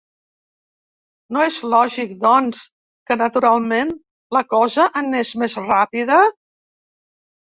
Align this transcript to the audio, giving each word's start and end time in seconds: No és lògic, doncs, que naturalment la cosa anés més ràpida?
No 1.35 1.41
és 1.49 1.57
lògic, 1.73 2.15
doncs, 2.23 2.63
que 3.09 3.17
naturalment 3.19 3.91
la 4.37 4.41
cosa 4.55 4.87
anés 5.03 5.35
més 5.43 5.57
ràpida? 5.67 6.19